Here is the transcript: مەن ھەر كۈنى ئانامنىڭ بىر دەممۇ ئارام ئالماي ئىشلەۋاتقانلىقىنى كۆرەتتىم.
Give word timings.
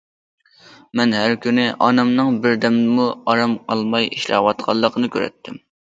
مەن 0.99 1.13
ھەر 1.17 1.33
كۈنى 1.43 1.67
ئانامنىڭ 1.89 2.41
بىر 2.47 2.59
دەممۇ 2.65 3.07
ئارام 3.13 3.57
ئالماي 3.71 4.13
ئىشلەۋاتقانلىقىنى 4.19 5.17
كۆرەتتىم. 5.19 5.67